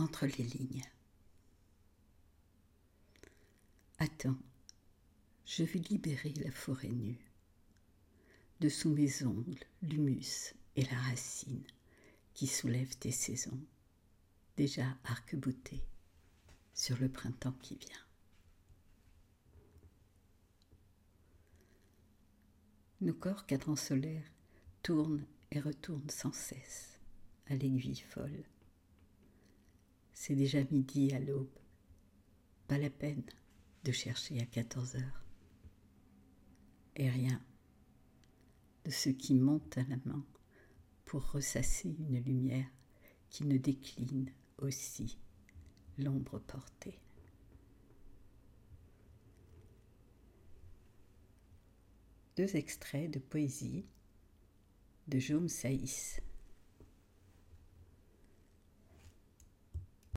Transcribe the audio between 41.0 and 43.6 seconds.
pour ressasser une lumière qui ne